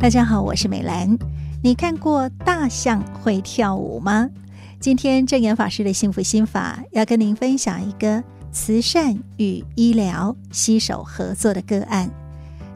[0.00, 1.18] 大家好，我是美兰。
[1.60, 4.30] 你看过大象会跳舞吗？
[4.78, 8.22] 今天证言法师的幸福心法要跟您分享一个
[8.52, 12.08] 慈善与医疗携手合作的个案。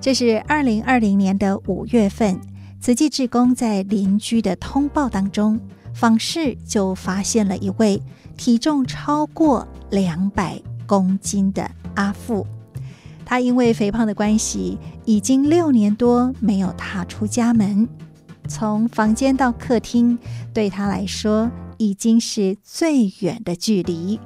[0.00, 2.40] 这是二零二零年的五月份，
[2.80, 5.60] 慈济志工在邻居的通报当中
[5.94, 8.02] 访视，就发现了一位
[8.36, 12.44] 体重超过两百公斤的阿富。
[13.32, 17.88] 他因为肥胖的关系，已经六年多没有踏出家门。
[18.46, 20.18] 从房间到客厅，
[20.52, 24.20] 对他来说已经是最远的距离，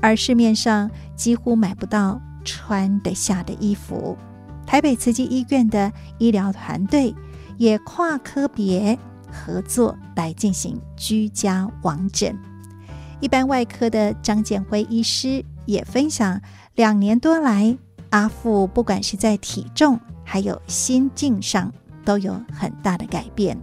[0.00, 4.16] 而市面上几乎买不到穿得下的衣服。
[4.64, 7.14] 台北慈济医院的医疗团队
[7.58, 8.98] 也跨科别
[9.30, 12.34] 合作来进行居家网诊。
[13.20, 16.40] 一般外科的张建辉医师也分享，
[16.74, 17.76] 两年多来，
[18.16, 21.70] 阿富不管是在体重还有心境上，
[22.02, 23.54] 都有很大的改变。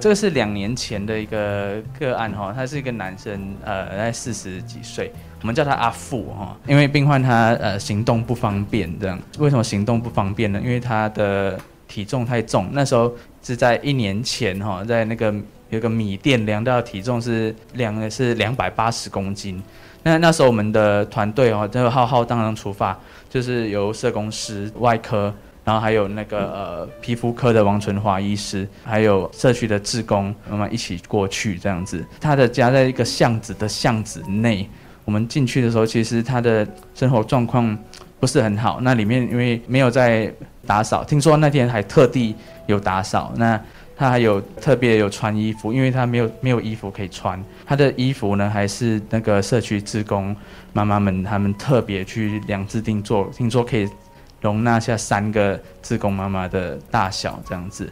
[0.00, 9.16] 这个是两年前的一个个案哈，他是一个男生，呃，在四十几岁，我们叫他阿富哈，因为病患他呃行动不方便这样。
[9.38, 10.60] 为什么行动不方便呢？
[10.60, 12.68] 因为他的体重太重。
[12.72, 15.32] 那时候是在一年前哈，在那个
[15.70, 19.62] 有个米店量到体重是量的是两百八十公斤。
[20.02, 22.98] 那那时候我们的团队哦，就浩浩荡荡出发，
[23.30, 25.32] 就是由社工师、外科。
[25.64, 32.04] 然后还有那个呃皮肤科的王纯华医师，还有社区的志工，我们一起过去这样子。
[32.20, 34.68] 他的家在一个巷子的巷子内，
[35.04, 37.78] 我们进去的时候，其实他的生活状况
[38.18, 38.80] 不是很好。
[38.82, 40.34] 那里面因为没有在
[40.66, 42.34] 打扫，听说那天还特地
[42.66, 43.32] 有打扫。
[43.36, 43.56] 那
[44.02, 47.40] 他还有特别有穿衣服，因为他没有没有衣服可以穿。
[47.64, 50.34] 他的衣服呢，还是那个社区职工
[50.72, 53.88] 妈妈们他们特别去量制定做，听说可以。
[54.40, 57.88] 容纳下三个志工妈妈的大小这样子，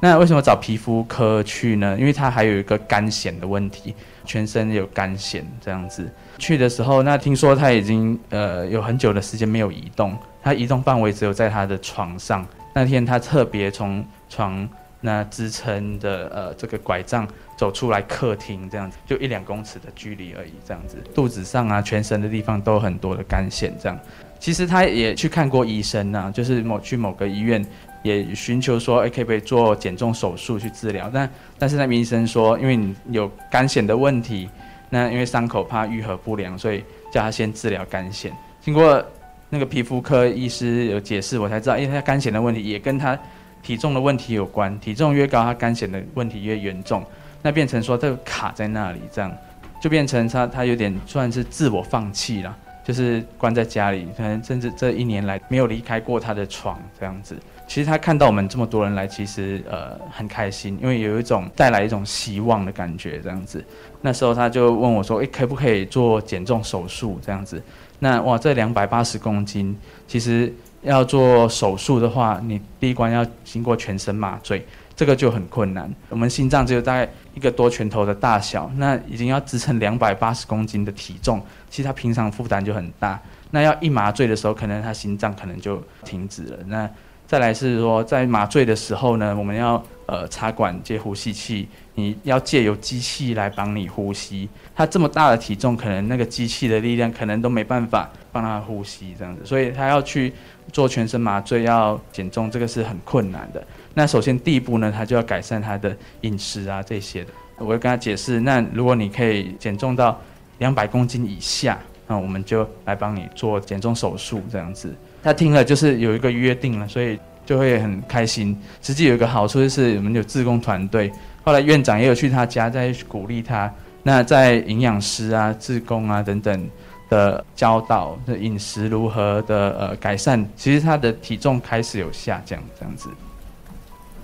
[0.00, 1.96] 那为什么找皮肤科去呢？
[1.98, 3.94] 因为他还有一个干癬的问题，
[4.26, 6.06] 全身有干癬这样子。
[6.36, 12.46] 去的时候，那听说他已经呃有很久的时间没有移动，他移动范围只有在他的床上。
[12.74, 14.68] 那天他特别从床
[15.06, 17.28] 那支撑的呃这个拐杖
[17.58, 20.96] 走出来客厅这样子，就一两公尺的距离而已这样子。
[21.14, 23.98] 肚子上啊，全身的地方都很多的干癬这样。
[24.40, 27.62] 其实他也去看过医生呐、就是某去某个医院
[28.02, 31.10] 也寻求说，哎，可不可以做减重手术去治疗？
[31.12, 34.48] 但但是那名医生说，因为你有干癬的问题，
[34.88, 36.82] 那因为伤口怕愈合不良，所以
[37.12, 38.30] 叫他先治疗干癬。
[38.62, 39.04] 经过
[39.50, 43.18] 那个皮肤科医师有解释，我才知道，因为他干癬的问题也跟他
[43.64, 47.02] 体重的问题有关，体重越高，他肝显的问题越严重。
[47.42, 49.36] 那变成说这个卡在那里，这样
[49.80, 52.56] 就变成他他有点算是自我放弃了。
[52.84, 57.34] 就是关在家里，可能甚至这一年来没有离开过他的床这样子。
[57.66, 63.64] 其实他看到我们这么多人来，其实呃很开心，因为有一种带来一种希望的感觉这样子。
[64.02, 67.62] 那时候他就问我说：“诶，可不可以做减重手术这样子？”
[68.00, 69.74] 那哇，这两百八十公斤，
[70.06, 70.52] 其实
[70.84, 74.64] 要做手术的话，你第一关要经过全身麻醉。
[74.96, 75.92] 这个就很困难。
[76.08, 83.20] 我们心脏只有大概一个多拳头的大小，那已经要支撑两百八十公斤的体重，其实他平常负担就很大。
[83.50, 86.58] 那要一麻醉的时候，可能他心脏可能就停止了。
[86.66, 86.88] 那
[87.26, 94.48] 再来是说，在麻醉的时候呢，我们要呃插管接呼吸器，你要借由机器来帮你呼吸。
[94.76, 100.32] 他这么大的体重，可能那个机器的力量可能都没办法帮他呼吸这样子，所以他要去
[100.70, 103.66] 做全身麻醉，要减重，这个是很困难的。
[103.94, 107.30] 那首先第一步呢，他就要改善他的饮食啊这些的。
[107.56, 110.20] 我会跟他解释，那如果你可以减重到
[110.58, 114.94] 两百公斤以下，那我们就来帮你做减重手术这样子。
[115.24, 118.56] 他听了就是有一个约定了，所以就会很开心。
[118.82, 121.10] 实际有一个好处就是我们有志工团队，
[121.42, 123.72] 后来院长也有去他家再鼓励他。
[124.02, 126.68] 那在营养师啊、志工啊等等
[127.08, 133.08] 的教导，的饮食如何的呃改善，其实他的体重开始有下降这样子。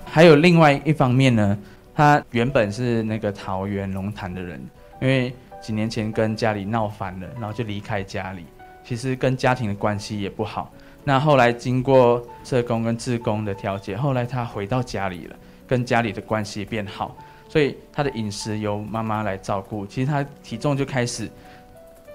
[0.04, 1.56] 还有另外一方面呢，
[1.94, 4.60] 他原本是那个桃园龙潭的人，
[5.00, 5.32] 因为
[5.62, 8.44] 几年前跟家里闹翻了，然后就离开家里。
[8.84, 10.70] 其实跟家庭的关系也不好。
[11.04, 15.36] 那后来经过社工跟志工的调解，后来他回到家里了，
[15.66, 17.16] 跟家里的关系变好，
[17.48, 19.86] 所以他的饮食由妈妈来照顾。
[19.86, 21.28] 其实他体重就开始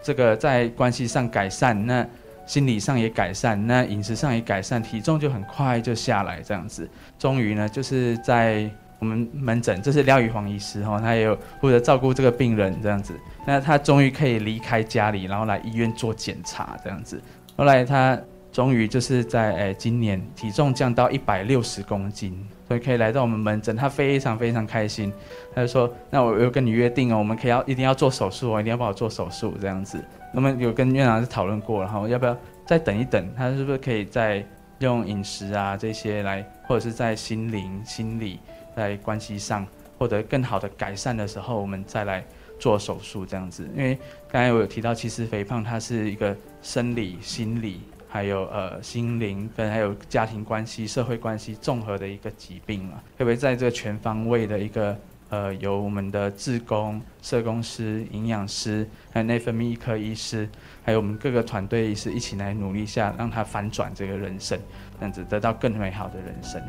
[0.03, 1.85] 这个在关系上改善。
[1.85, 2.05] 那
[2.45, 6.88] 心理上也改善，那饮食上也改善，体重就很快就下来，这样子。
[7.17, 13.19] 终于呢，就是在我们门诊，这是廖宇煌医师哈，他也有负责照顾这个病人这样子。
[13.47, 17.19] 那他终于可以离开家里，然后来医院做检查这样子。
[17.57, 18.15] 后来他
[18.55, 25.11] 终于就是在诶、今年体重降到一百六十公斤，所以可以来到我们门诊，他非常非常开心。
[25.53, 33.29] 他就说：“那我有跟你约定哦，我们可以要一定要做手术哦，一定要帮我做手术这样子。”那么有跟院长是讨论过，然后要不要再等一等？
[33.35, 34.41] 他是不是可以再
[34.79, 38.39] 用饮食啊这些来，或者是在心灵、心理
[38.73, 39.67] 在关系上
[39.97, 42.23] 获得更好的改善的时候，我们再来
[42.57, 43.67] 做手术这样子？
[43.75, 43.99] 因为
[44.31, 47.81] 刚才我有提到，其实肥胖它是一个生理、心理。
[48.15, 54.97] 还有呃心灵跟还有家庭关系、社会关系综合的一个疾病嘛，特别在这个全方位的一个
[55.27, 60.47] 呃，由我们的志工、社工师、营养师，还有内分泌科医师，
[60.81, 64.57] 还有我们各个团队医师一起来努力下，让他反转这个人生，
[64.97, 66.62] 这样子得到更美好的人生。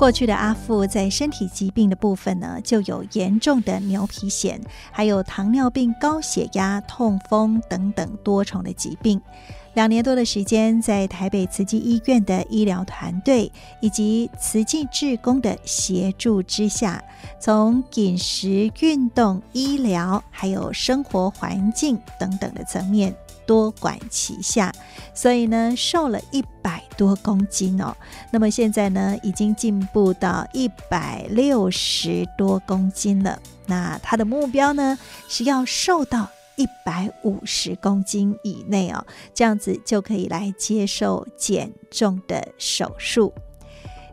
[0.00, 4.58] 过去的阿富在身体疾病的部分呢，就有严重的牛皮癣，
[4.90, 9.20] 还有糖尿病、高血压、痛风等等多重的疾病。
[9.74, 13.52] 两年多的时间，在台北慈济医院的医疗团队
[13.82, 17.04] 以及慈济志工的协助之下，
[17.38, 23.14] 从饮食、运动、医疗，还有生活环境等等的层面。
[23.50, 24.72] 多管齐下，
[25.12, 27.92] 所以呢，瘦了一百多公斤哦。
[28.30, 33.42] 那么现在呢，已经进步到一百六十多公斤了。
[33.66, 39.04] 那他的目标呢，是要瘦到一百五十公斤以内哦，
[39.34, 43.34] 这样子就可以来接受减重的手术。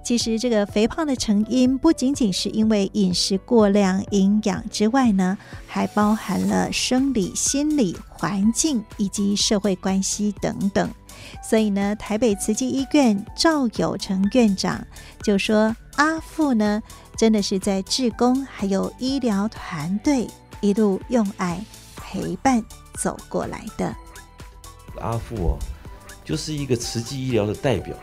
[0.08, 5.38] 其实这个肥胖的成因不仅仅是因为饮食过量、营养之外呢，
[5.68, 10.90] 还包含了生理、心理、环境以及社会关系等等。
[11.44, 14.82] 所以呢，台北慈济医院赵有成院长
[15.22, 16.82] 就说：“阿富呢，
[17.18, 20.26] 真的是在志工还有医疗团队
[20.62, 21.62] 一路用爱
[21.98, 22.64] 陪伴
[22.98, 23.94] 走过来的。
[25.02, 25.60] 阿富哦，
[26.24, 27.94] 就是一个慈济医疗的代表。”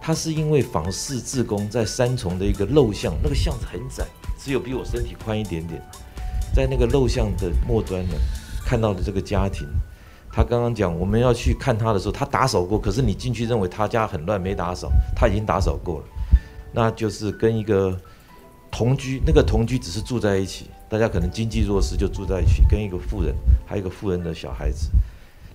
[0.00, 4.04] 他是因为访视自宫在三重的一个陋巷，那个巷子很窄，
[4.38, 5.80] 只有比我身体宽一点点。
[6.54, 8.14] 在那个陋巷的末端呢，
[8.64, 9.68] 看到了这个家庭。
[10.32, 16.04] 他刚刚讲我们要去看他的时候，他打扫过，可是你进去认为他家很乱没打扫，他已经打扫过了。
[16.72, 18.00] 那就是跟一个
[18.70, 23.34] 同居，那个同居只是住在一起，大家可能经济弱势就住在一起，跟一个富人，
[23.66, 24.88] 还有一个富人的小孩子。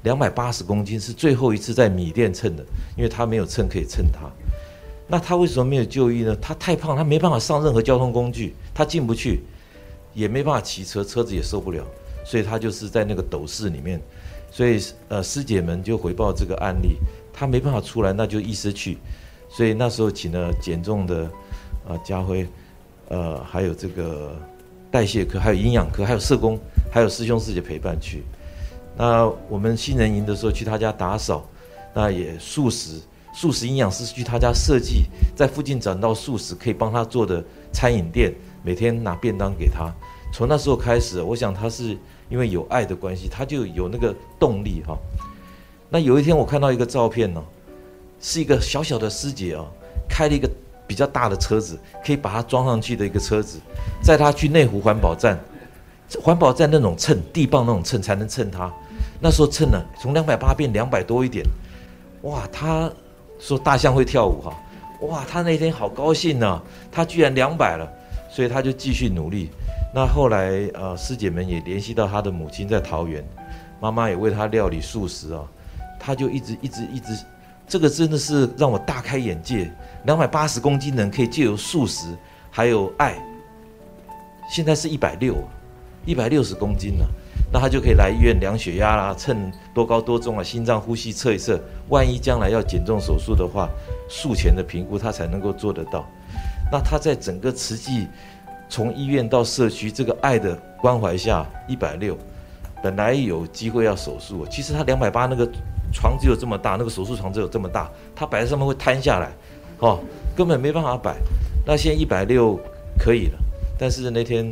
[0.05, 2.63] 两百八十公斤是最后一次在米店称的，
[2.95, 4.31] 因为他没有秤可以称他。
[5.07, 6.35] 那他为什么没有就医呢？
[6.41, 9.41] 他太胖，他没办法上任何交通工具，他进不去，
[10.13, 11.83] 也没办法骑车，车子也受不了，
[12.23, 13.99] 所以他就是在那个斗室里面。
[14.51, 14.79] 所以
[15.09, 16.97] 呃，师姐们就回报这个案例，
[17.33, 18.97] 他没办法出来，那就医师去。
[19.49, 21.29] 所以那时候请了减重的
[21.87, 22.47] 啊家辉，
[23.09, 24.35] 呃，还有这个
[24.89, 26.59] 代谢科，还有营养科，还有社工，
[26.91, 28.23] 还有师兄师姐陪伴去。
[28.97, 31.45] 那我们新人营的时候去他家打扫，
[31.93, 33.01] 那也素食，
[33.33, 35.05] 素食营养师去他家设计，
[35.35, 37.43] 在附近找到素食可以帮他做的
[37.73, 38.33] 餐饮店，
[38.63, 39.93] 每天拿便当给他。
[40.33, 41.97] 从那时候开始，我想他是
[42.29, 44.97] 因为有爱的关系，他就有那个动力哈。
[45.89, 47.43] 那有一天我看到一个照片呢，
[48.19, 49.65] 是一个小小的师姐啊，
[50.09, 50.49] 开了一个
[50.87, 53.59] 比较大的车子，可以把它装上去的一个车子，
[54.01, 55.39] 载他去内湖环保站，
[56.21, 58.73] 环保站那种秤，地磅那种秤才能称他。
[59.19, 61.45] 那时候称了，从两百八变两百多一点，
[62.23, 62.47] 哇！
[62.51, 62.91] 他
[63.39, 64.53] 说大象会跳舞哈，
[65.07, 65.25] 哇！
[65.29, 67.87] 他那天好高兴呢，他居然两百了，
[68.29, 69.49] 所以他就继续努力。
[69.93, 73.23] 那后来呃，师姐们也联系到他的母亲在桃园，
[73.79, 75.43] 妈妈也为他料理素食啊，
[75.99, 77.17] 他就一直一直一直，
[77.67, 79.71] 这个真的是让我大开眼界。
[80.03, 82.07] 两百八十公斤人可以借由素食
[82.51, 83.15] 还有爱，
[84.51, 85.35] 现在是一百六，
[86.05, 87.07] 一百六十公斤了。
[87.55, 91.57] 那他就可以来医院量血压啦，称多高多重啊，心脏呼吸测一测。
[91.87, 93.69] 万一将来要减重手术的话，
[94.09, 96.05] 术前的评估他才能够做得到。
[96.69, 98.09] 那他在整个慈济，
[98.67, 102.17] 从医院到社区这个爱的关怀下，一百六，
[102.83, 105.49] 本来有机会要手术，其实他两百八那个
[105.93, 109.31] 床只有这么大，那个手术床只有这么大，他摆在上面会瘫下来，
[109.79, 110.01] 哦，
[110.35, 111.15] 根本没办法摆。
[111.65, 112.59] 那现在一百六
[112.99, 113.39] 可以了，
[113.79, 114.45] 但是那天。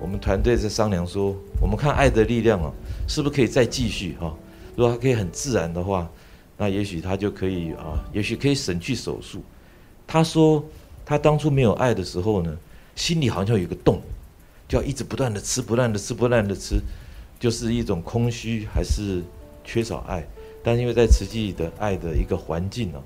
[0.00, 2.72] 我们团队在商量说，我们看爱的力量啊，
[3.06, 4.34] 是不是可以再继续哈？
[4.74, 6.10] 如果他可以很自然的话，
[6.56, 9.42] 那也许他就可以啊，也许可以省去手术。
[10.06, 10.64] 他说
[11.04, 12.56] 他当初没有爱的时候呢，
[12.96, 14.00] 心里好像有个洞，
[14.66, 16.80] 就要一直不断的吃，不断的吃，不断的吃，
[17.38, 19.22] 就是一种空虚还是
[19.64, 20.26] 缺少爱。
[20.62, 22.98] 但因为在慈济的爱的一个环境呢，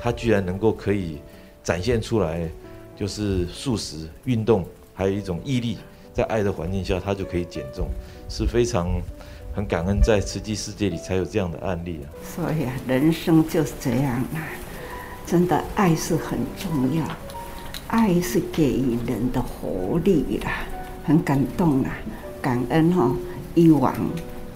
[0.00, 1.18] 他居然能够可以
[1.62, 2.48] 展现出来，
[2.96, 5.78] 就是素食、运动，还有一种毅力。
[6.12, 7.88] 在爱的环境下，他就可以减重，
[8.28, 9.00] 是非常
[9.54, 12.06] 很感恩在慈济世界里才有这样的案例啊。
[12.24, 14.42] 所以啊，人生就是这样啊，
[15.26, 17.04] 真的爱是很重要，
[17.88, 20.64] 爱是给予人的活力啦，
[21.04, 21.90] 很感动啊，
[22.42, 23.14] 感恩、哦，
[23.54, 23.94] 一往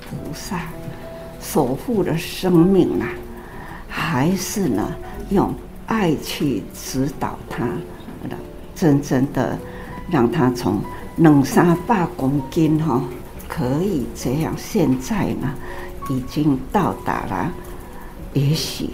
[0.00, 0.61] 菩萨
[1.40, 3.08] 守护的生命啊，
[3.88, 4.92] 还是呢
[5.30, 5.54] 用
[5.87, 7.68] 爱去指导他，
[8.75, 9.56] 真正的
[10.11, 10.80] 让他从
[11.16, 13.02] 两三百公斤哈。
[13.47, 15.54] 可以这样，现在呢，
[16.09, 17.52] 已经到达了，
[18.33, 18.90] 也许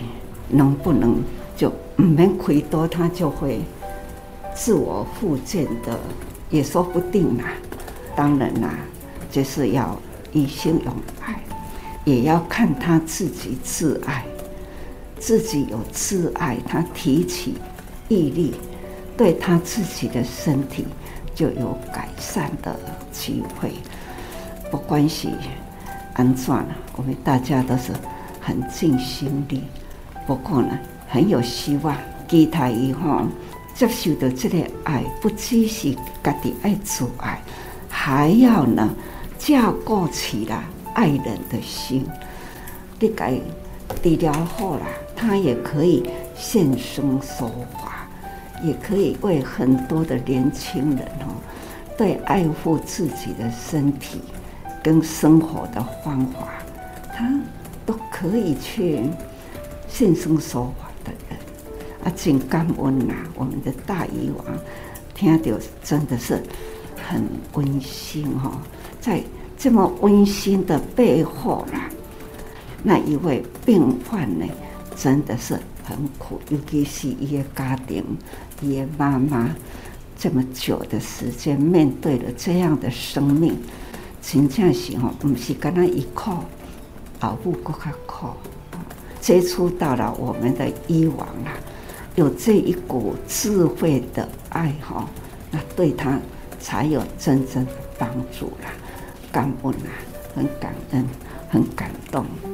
[0.49, 1.23] 能不能
[1.57, 3.62] 就唔免亏多，他就会
[4.55, 5.99] 自我复健的，
[6.50, 7.45] 也说不定啦。
[8.15, 8.75] 当然啦，
[9.31, 9.99] 就是要
[10.33, 11.41] 以心用爱，
[12.05, 14.27] 也要看他自己自爱，
[15.19, 17.55] 自己有自爱，他提起
[18.09, 18.53] 毅力，
[19.17, 20.85] 对他自己的身体
[21.40, 22.78] 就有改善的
[23.11, 23.73] 机会。
[24.70, 25.30] 不关系，
[26.12, 26.66] 安怎了？
[26.97, 27.94] 我们大家都是
[28.38, 29.64] 很尽心力，
[30.26, 30.78] 不过呢，
[31.09, 31.97] 很有希望。
[32.28, 33.23] 期待以后
[33.75, 35.92] 接受到这个爱，不只是
[36.23, 37.40] 家己爱自爱，
[37.88, 38.88] 还要呢，
[39.37, 40.62] 架构起来
[40.94, 42.06] 爱人的心。
[43.00, 43.32] 你该
[44.00, 47.50] 治疗好了，他也可以现身说
[47.82, 47.89] 法，
[48.62, 51.35] 也可以为很多的年轻人哦，
[51.97, 54.21] 对爱护自己的身体。
[54.83, 56.49] 跟生活的方法，
[57.14, 57.31] 他
[57.85, 59.02] 都可以去
[59.87, 61.38] 现身说法的人
[62.02, 63.12] 啊，真感恩呐！
[63.35, 64.47] 我们的大医王
[65.14, 65.52] 听到
[65.85, 66.43] 真的是
[66.97, 68.52] 很温馨哈，
[69.02, 69.23] 在
[69.59, 71.90] 这么温馨的背后啦，
[72.83, 74.47] 那一位病患呢，
[74.97, 78.04] 真的是很苦，尤其是一个家庭，
[78.62, 79.50] 一个妈妈
[80.18, 83.56] 这么久的时间面对了这样的生命。
[84.23, 86.44] 真正是吼，不是跟他一靠，
[87.18, 88.37] 保护更加靠，
[89.20, 91.52] 接触到了我们的医王啦，
[92.16, 95.09] 有这一股智慧的爱哈，
[95.50, 96.18] 那对他
[96.61, 98.70] 才有真正的帮助啦，
[99.32, 99.88] 感恩啊，
[100.35, 101.06] 很感恩，
[101.49, 102.50] 很感动。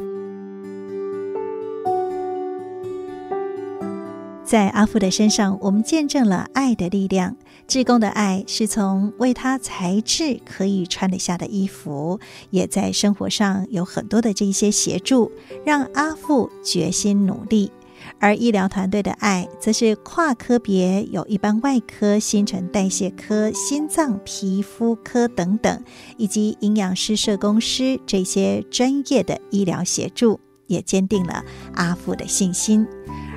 [4.47, 7.37] 在阿富的身上，我们见证了爱的力量。
[7.67, 15.33] 志工的爱是从为他裁制可以穿得下的衣服，也在生活上有很多的这些协助，
[15.65, 17.73] 让阿富决心努力。
[18.21, 25.83] 而医疗团队的爱，则是跨科别，有一般外科、新陈代谢科、心脏、皮肤科等等，
[26.17, 30.39] 以及营养师、社工师这些专业的医疗协助，
[30.69, 31.43] 也坚定了
[31.75, 32.87] 阿富的信心。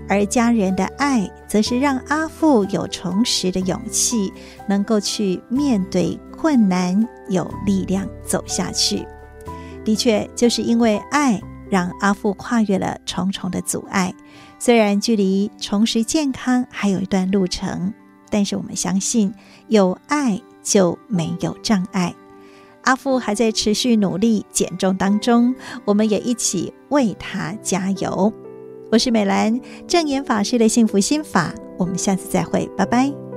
[0.10, 4.34] 而家人的爱，则是让阿富有重拾的勇气，
[4.68, 9.06] 能够去面对困难，有力量走下去。
[9.86, 11.40] 的确，就是因为爱，
[11.70, 14.14] 让阿富跨越了重重的阻碍。
[14.58, 17.94] 虽然距离重拾健康还有一段路程，
[18.30, 19.34] 但是我们相信，
[19.68, 22.14] 有爱就没有障碍。
[22.84, 25.54] 阿富还在持续努力减重当中，
[25.86, 28.34] 我们也一起为他加油。
[28.92, 33.29] 我是美兰，正言法师的幸福心法，我们下次再会，拜拜。